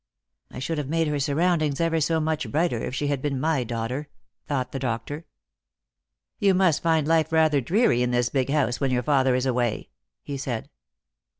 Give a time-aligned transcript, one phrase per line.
[0.51, 3.63] "I should have made her surroundings ever so much brighter if she had been my
[3.63, 4.09] daughter,"
[4.47, 5.27] thought the doctor."
[6.39, 9.89] You must find life rather dreary in this big house, when your father is away?"
[10.23, 10.71] he said.